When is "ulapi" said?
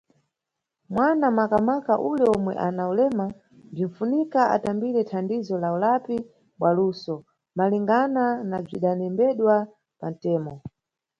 5.77-6.17